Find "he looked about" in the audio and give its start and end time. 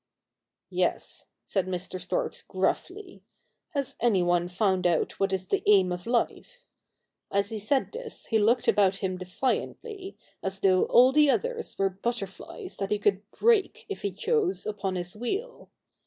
8.25-8.95